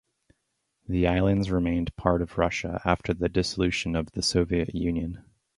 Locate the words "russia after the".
2.39-3.29